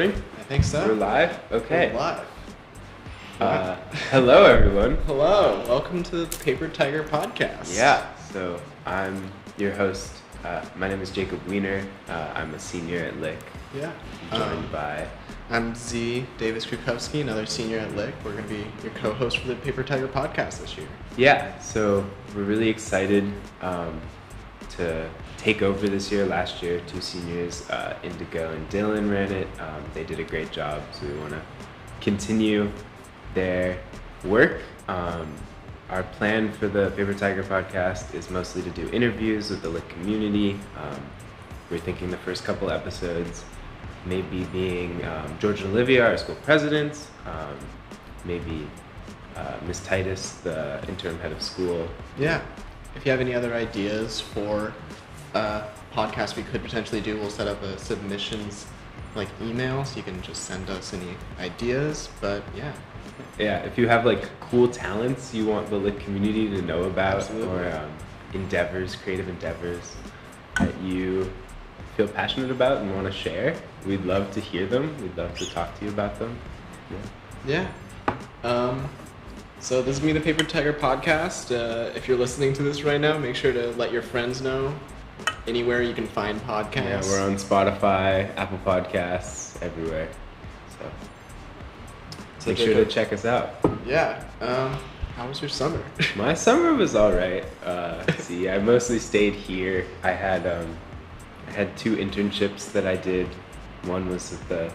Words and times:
think 0.00 0.64
so. 0.64 0.86
We're 0.88 0.94
live? 0.94 1.38
Okay. 1.52 1.90
We're 1.92 1.98
live. 1.98 2.26
Uh, 3.38 3.76
hello, 4.10 4.44
everyone. 4.46 4.96
Hello. 5.04 5.62
Welcome 5.68 6.02
to 6.04 6.24
the 6.24 6.38
Paper 6.38 6.66
Tiger 6.68 7.04
podcast. 7.04 7.76
Yeah, 7.76 8.06
so 8.32 8.58
I'm 8.86 9.30
your 9.58 9.72
host. 9.72 10.14
Uh, 10.44 10.64
my 10.76 10.88
name 10.88 11.02
is 11.02 11.10
Jacob 11.10 11.46
Weiner. 11.46 11.86
Uh, 12.08 12.32
I'm 12.34 12.54
a 12.54 12.58
senior 12.58 13.00
at 13.00 13.20
Lick, 13.20 13.38
Yeah. 13.76 13.92
joined 14.30 14.42
Um, 14.64 14.68
by. 14.72 15.06
I'm 15.50 15.74
Z 15.74 16.24
Davis 16.38 16.64
Krukowski, 16.64 17.20
another 17.20 17.44
senior 17.44 17.78
at 17.80 17.94
Lick. 17.94 18.14
We're 18.24 18.32
going 18.32 18.44
to 18.44 18.48
be 18.50 18.64
your 18.82 18.92
co-host 18.94 19.38
for 19.38 19.48
the 19.48 19.56
Paper 19.56 19.82
Tiger 19.82 20.08
podcast 20.08 20.60
this 20.62 20.74
year. 20.78 20.88
Yeah, 21.18 21.58
so 21.58 22.06
we're 22.34 22.44
really 22.44 22.70
excited 22.70 23.30
um, 23.60 24.00
to 24.76 25.08
take 25.36 25.62
over 25.62 25.88
this 25.88 26.10
year. 26.10 26.26
Last 26.26 26.62
year, 26.62 26.80
two 26.86 27.00
seniors, 27.00 27.68
uh, 27.70 27.96
Indigo 28.02 28.52
and 28.52 28.68
Dylan, 28.70 29.10
ran 29.10 29.32
it. 29.32 29.48
Um, 29.60 29.82
they 29.94 30.04
did 30.04 30.20
a 30.20 30.24
great 30.24 30.52
job, 30.52 30.82
so 30.92 31.06
we 31.06 31.18
want 31.18 31.32
to 31.32 31.42
continue 32.00 32.70
their 33.34 33.78
work. 34.24 34.60
Um, 34.88 35.32
our 35.90 36.02
plan 36.02 36.52
for 36.52 36.68
the 36.68 36.90
Paper 36.96 37.14
Tiger 37.14 37.42
podcast 37.42 38.14
is 38.14 38.30
mostly 38.30 38.62
to 38.62 38.70
do 38.70 38.88
interviews 38.90 39.50
with 39.50 39.62
the 39.62 39.68
Lick 39.68 39.88
community. 39.88 40.58
Um, 40.76 41.00
we're 41.70 41.78
thinking 41.78 42.10
the 42.10 42.16
first 42.18 42.44
couple 42.44 42.70
episodes 42.70 43.44
maybe 44.04 44.44
being 44.44 45.04
um, 45.04 45.36
George 45.38 45.60
and 45.62 45.72
Olivia, 45.72 46.06
our 46.06 46.16
school 46.16 46.34
presidents, 46.36 47.08
um, 47.26 47.56
maybe 48.24 48.66
uh, 49.36 49.56
Miss 49.66 49.80
Titus, 49.84 50.32
the 50.44 50.82
interim 50.88 51.18
head 51.20 51.32
of 51.32 51.42
school. 51.42 51.88
Yeah. 52.18 52.42
If 52.94 53.04
you 53.06 53.10
have 53.10 53.20
any 53.20 53.34
other 53.34 53.54
ideas 53.54 54.20
for 54.20 54.72
uh, 55.34 55.66
podcasts 55.92 56.36
we 56.36 56.42
could 56.42 56.62
potentially 56.62 57.00
do, 57.00 57.16
we'll 57.18 57.30
set 57.30 57.48
up 57.48 57.62
a 57.62 57.78
submissions 57.78 58.66
like 59.14 59.28
email, 59.42 59.84
so 59.84 59.96
you 59.96 60.02
can 60.02 60.20
just 60.22 60.44
send 60.44 60.68
us 60.70 60.94
any 60.94 61.16
ideas. 61.38 62.08
But 62.20 62.42
yeah, 62.56 62.72
Yeah, 63.38 63.58
if 63.58 63.76
you 63.78 63.88
have 63.88 64.06
like 64.06 64.28
cool 64.40 64.68
talents 64.68 65.34
you 65.34 65.46
want 65.46 65.68
the 65.68 65.76
Lick 65.76 66.00
community 66.00 66.48
to 66.50 66.62
know 66.62 66.84
about, 66.84 67.16
Absolutely. 67.16 67.48
or 67.48 67.72
um, 67.74 67.90
endeavors, 68.32 68.94
creative 68.96 69.28
endeavors 69.28 69.94
that 70.58 70.78
you 70.80 71.30
feel 71.96 72.08
passionate 72.08 72.50
about 72.50 72.78
and 72.78 72.94
want 72.94 73.06
to 73.06 73.12
share, 73.12 73.54
we'd 73.86 74.04
love 74.04 74.30
to 74.32 74.40
hear 74.40 74.66
them. 74.66 74.96
We'd 75.02 75.16
love 75.16 75.36
to 75.38 75.50
talk 75.50 75.78
to 75.78 75.84
you 75.84 75.90
about 75.90 76.18
them. 76.18 76.38
Yeah. 77.46 77.68
Yeah. 78.44 78.48
Um, 78.48 78.88
so 79.62 79.80
this 79.80 79.98
is 79.98 80.02
me, 80.02 80.12
the 80.12 80.20
Paper 80.20 80.42
Tiger 80.42 80.72
podcast. 80.72 81.54
Uh, 81.54 81.92
if 81.94 82.08
you're 82.08 82.18
listening 82.18 82.52
to 82.54 82.64
this 82.64 82.82
right 82.82 83.00
now, 83.00 83.16
make 83.16 83.36
sure 83.36 83.52
to 83.52 83.68
let 83.72 83.92
your 83.92 84.02
friends 84.02 84.42
know 84.42 84.74
anywhere 85.46 85.82
you 85.82 85.94
can 85.94 86.06
find 86.08 86.40
podcasts. 86.40 86.74
Yeah, 86.74 87.02
we're 87.04 87.22
on 87.22 87.36
Spotify, 87.36 88.36
Apple 88.36 88.58
Podcasts, 88.64 89.62
everywhere. 89.62 90.08
So 90.70 90.90
So 92.40 92.50
make 92.50 92.58
sure 92.58 92.74
to 92.74 92.84
check 92.84 93.12
us 93.12 93.24
out. 93.24 93.54
Yeah. 93.86 94.24
Um, 94.40 94.76
how 95.14 95.28
was 95.28 95.40
your 95.40 95.48
summer? 95.48 95.80
My 96.16 96.34
summer 96.34 96.74
was 96.74 96.96
all 96.96 97.12
right. 97.12 97.44
Uh, 97.64 98.04
see, 98.14 98.50
I 98.50 98.58
mostly 98.58 98.98
stayed 98.98 99.34
here. 99.34 99.86
I 100.02 100.10
had 100.10 100.44
um, 100.44 100.76
I 101.46 101.52
had 101.52 101.76
two 101.76 101.94
internships 101.94 102.72
that 102.72 102.84
I 102.84 102.96
did. 102.96 103.28
One 103.84 104.08
was 104.08 104.32
at 104.32 104.48
the 104.48 104.72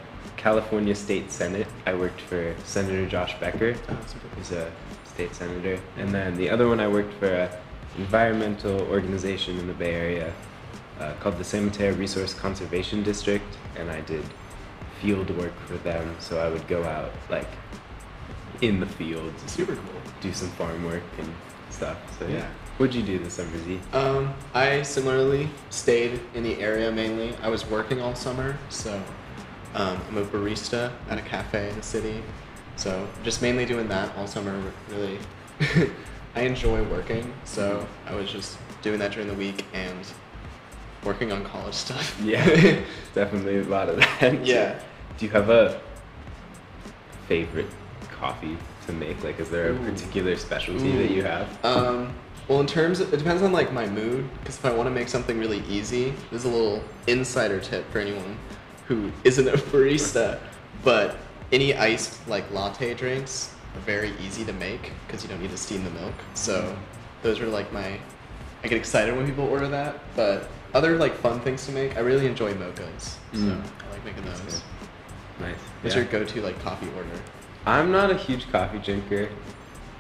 California 0.48 0.96
State 0.96 1.30
Senate. 1.30 1.68
I 1.86 1.94
worked 1.94 2.22
for 2.22 2.56
Senator 2.64 3.06
Josh 3.06 3.38
Becker, 3.38 3.74
who's 3.74 4.54
a 4.54 4.72
state 5.04 5.36
senator, 5.36 5.78
and 5.98 6.16
then 6.16 6.38
the 6.38 6.50
other 6.50 6.70
one 6.70 6.80
I 6.80 6.88
worked 6.88 7.14
for 7.16 7.28
an 7.28 7.50
environmental 7.98 8.80
organization 8.84 9.60
in 9.60 9.68
the 9.68 9.74
Bay 9.74 9.94
Area 9.94 10.34
uh, 11.02 11.12
called 11.20 11.38
the 11.38 11.44
San 11.44 11.66
Mateo 11.66 11.94
Resource 11.96 12.34
Conservation 12.34 13.04
District, 13.04 13.44
and 13.76 13.92
I 13.92 14.00
did 14.00 14.24
field 15.02 15.30
work 15.32 15.52
for 15.66 15.76
them. 15.80 16.16
So 16.20 16.40
I 16.40 16.48
would 16.48 16.66
go 16.70 16.82
out 16.86 17.12
like 17.30 17.50
in 18.62 18.80
the 18.80 18.86
fields 18.86 19.52
Super 19.52 19.76
cool. 19.76 20.02
do 20.22 20.32
some 20.32 20.50
farm 20.52 20.86
work 20.86 21.04
and 21.18 21.30
stuff. 21.72 21.98
So 22.18 22.26
yeah. 22.26 22.36
Yeah. 22.36 22.48
What'd 22.78 22.96
you 22.96 23.04
do 23.04 23.20
this 23.20 23.34
summer, 23.34 23.58
Z? 23.66 23.82
Um, 23.92 24.34
I 24.54 24.84
similarly 24.84 25.50
stayed 25.72 26.22
in 26.36 26.44
the 26.44 26.62
area 26.62 26.90
mainly. 26.90 27.36
I 27.42 27.50
was 27.50 27.66
working 27.66 28.00
all 28.00 28.16
summer, 28.16 28.58
so 28.70 29.04
um, 29.76 30.00
I'm 30.10 30.18
a 30.18 30.26
barista 30.26 30.92
at 31.10 31.18
a 31.18 31.22
cafe 31.22 31.70
in 31.70 31.76
the 31.76 31.84
city. 31.84 32.22
So 32.76 33.08
just 33.24 33.42
mainly 33.42 33.66
doing 33.66 33.88
that 33.88 34.16
all 34.16 34.28
summer. 34.28 34.62
Really, 34.90 35.20
I 36.36 36.42
enjoy 36.42 36.84
working, 36.84 37.34
so 37.44 37.88
I 38.06 38.14
was 38.14 38.32
just 38.32 38.58
doing 38.82 39.00
that 39.00 39.12
during 39.12 39.28
the 39.28 39.34
week 39.34 39.66
and 39.74 40.00
working 41.04 41.32
on 41.32 41.44
college 41.44 41.74
stuff. 41.74 42.20
Yeah, 42.24 42.46
definitely 43.16 43.60
a 43.60 43.64
lot 43.64 43.90
of 43.90 43.98
that. 43.98 44.46
Yeah. 44.46 44.80
Do 45.18 45.26
you 45.26 45.32
have 45.32 45.50
a 45.50 45.82
favorite 47.28 47.70
coffee 48.12 48.58
to 48.86 48.94
make? 48.94 49.24
Like, 49.24 49.40
is 49.40 49.50
there 49.50 49.70
a 49.70 49.74
Ooh. 49.74 49.90
particular 49.90 50.38
specialty 50.38 50.92
that 50.98 51.12
you 51.12 51.24
have? 51.24 51.66
Um, 51.66 52.14
well, 52.48 52.60
in 52.62 52.68
terms, 52.68 53.00
of, 53.00 53.14
it 53.14 53.18
depends 53.18 53.42
on 53.42 53.52
like 53.52 53.74
my 53.74 53.88
mood. 53.88 54.30
Because 54.40 54.58
if 54.58 54.66
I 54.66 54.72
want 54.72 54.88
to 54.88 54.92
make 54.92 55.08
something 55.08 55.40
really 55.40 55.64
easy, 55.68 56.14
this 56.32 56.46
is 56.46 56.46
a 56.46 56.56
little 56.56 56.84
insider 57.08 57.60
tip 57.60 57.90
for 57.92 58.00
anyone 58.00 58.38
who 58.88 59.12
isn't 59.24 59.48
a 59.48 59.54
barista. 59.54 60.40
But 60.84 61.18
any 61.52 61.76
iced 61.76 62.26
like 62.28 62.50
latte 62.52 62.94
drinks 62.94 63.54
are 63.76 63.80
very 63.82 64.14
easy 64.26 64.46
to 64.46 64.54
make 64.54 64.92
because 65.06 65.24
you 65.24 65.30
don't 65.30 65.42
need 65.42 65.52
to 65.52 65.58
steam 65.58 65.84
the 65.84 65.90
milk. 65.92 66.14
So 66.34 66.76
those 67.24 67.40
are 67.40 67.48
like 67.48 67.72
my. 67.74 68.00
I 68.64 68.68
get 68.68 68.78
excited 68.78 69.16
when 69.16 69.26
people 69.28 69.46
order 69.46 69.68
that. 69.68 70.00
But 70.16 70.50
other 70.74 70.98
like 70.98 71.14
fun 71.16 71.40
things 71.42 71.66
to 71.68 71.72
make, 71.72 71.96
I 71.98 72.00
really 72.02 72.26
enjoy 72.26 72.54
mochas. 72.54 73.16
So 73.34 73.40
Mm. 73.40 73.62
I 73.88 73.92
like 73.94 74.06
making 74.06 74.24
those. 74.26 74.62
Nice. 75.40 75.56
What's 75.82 75.96
Yeah. 75.96 76.02
your 76.02 76.12
go-to 76.12 76.42
like 76.42 76.60
coffee 76.64 76.88
order? 76.96 77.10
I'm 77.66 77.92
not 77.92 78.10
a 78.10 78.16
huge 78.16 78.50
coffee 78.52 78.80
drinker, 78.80 79.30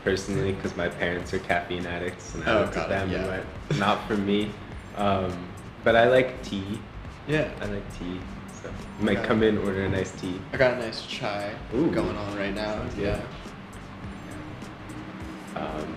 personally, 0.03 0.53
because 0.53 0.75
my 0.75 0.87
parents 0.87 1.33
are 1.33 1.39
caffeine 1.39 1.85
addicts, 1.85 2.33
and 2.33 2.43
I 2.43 2.51
Oh, 2.57 2.61
looked 2.61 2.77
at 2.77 2.89
them 2.89 3.03
and 3.03 3.11
yeah. 3.11 3.27
went, 3.27 3.45
not 3.77 4.07
for 4.07 4.15
me. 4.17 4.51
Um, 4.97 5.31
but 5.83 5.95
I 5.95 6.07
like 6.07 6.41
tea. 6.43 6.79
Yeah. 7.27 7.49
I 7.61 7.65
like 7.65 7.99
tea. 7.99 8.19
So 8.61 8.69
you 8.99 9.05
might 9.05 9.17
Okay. 9.17 9.27
come 9.27 9.43
in, 9.43 9.57
order 9.59 9.83
a 9.83 9.89
nice 9.89 10.11
tea. 10.11 10.39
I 10.53 10.57
got 10.57 10.73
a 10.73 10.77
nice 10.79 11.05
chai 11.05 11.51
Ooh. 11.75 11.91
going 11.91 12.15
on 12.15 12.35
right 12.37 12.53
now. 12.55 12.73
Sounds. 12.73 12.97
Yeah. 12.97 13.19
Um, 15.55 15.95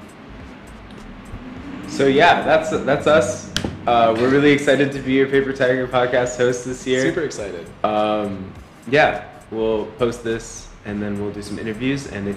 so 1.88 2.06
yeah, 2.06 2.42
that's 2.42 2.70
that's 2.70 3.06
us. 3.06 3.50
Uh, 3.86 4.14
we're 4.18 4.28
really 4.28 4.52
excited 4.52 4.92
to 4.92 4.98
be 5.00 5.14
your 5.14 5.26
Paper 5.26 5.52
Tiger 5.52 5.86
podcast 5.88 6.36
host 6.36 6.64
this 6.64 6.86
year. 6.86 7.00
Super 7.02 7.22
excited. 7.22 7.66
Um, 7.84 8.52
yeah, 8.88 9.24
we'll 9.50 9.86
post 9.98 10.22
this 10.22 10.68
and 10.84 11.00
then 11.02 11.20
we'll 11.20 11.32
do 11.32 11.42
some 11.42 11.58
interviews. 11.58 12.06
And 12.08 12.28
if 12.28 12.36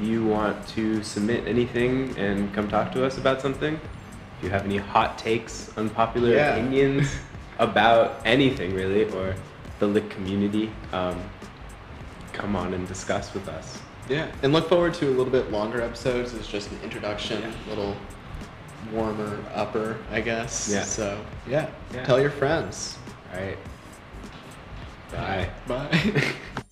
you 0.00 0.24
want 0.24 0.66
to 0.68 1.02
submit 1.02 1.46
anything 1.46 2.16
and 2.18 2.52
come 2.54 2.68
talk 2.68 2.92
to 2.92 3.04
us 3.04 3.18
about 3.18 3.40
something, 3.40 3.74
if 4.38 4.44
you 4.44 4.50
have 4.50 4.64
any 4.64 4.78
hot 4.78 5.18
takes, 5.18 5.70
unpopular 5.76 6.30
Yeah. 6.32 6.54
opinions 6.56 7.08
about 7.58 8.20
anything 8.24 8.74
really, 8.74 9.04
or 9.12 9.34
the 9.78 9.86
Lick 9.86 10.08
community, 10.10 10.70
um, 10.92 11.20
come 12.32 12.56
on 12.56 12.74
and 12.74 12.86
discuss 12.88 13.32
with 13.34 13.48
us. 13.48 13.78
Yeah, 14.08 14.30
and 14.42 14.52
look 14.52 14.68
forward 14.68 14.94
to 14.94 15.08
a 15.08 15.14
little 15.14 15.32
bit 15.32 15.50
longer 15.50 15.80
episodes. 15.80 16.34
It's 16.34 16.48
just 16.48 16.70
an 16.72 16.78
introduction, 16.82 17.40
Yeah. 17.42 17.50
little 17.68 17.96
warmer 18.92 19.38
upper, 19.54 19.96
I 20.12 20.20
guess. 20.20 20.68
Yeah. 20.70 20.82
So 20.82 21.18
yeah, 21.48 21.68
Yeah. 21.94 22.04
tell 22.04 22.20
your 22.20 22.30
friends. 22.30 22.98
All 23.32 23.40
right. 23.40 23.58
Bye. 25.10 25.48
Bye. 25.66 26.22